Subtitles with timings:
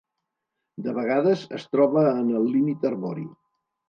[0.85, 3.27] De vegades es troba en el límit arbori.